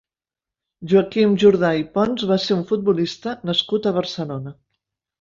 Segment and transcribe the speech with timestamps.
[0.93, 4.61] Joaquim Jordà i Pons va ser un futbolista nascut a Barcelona.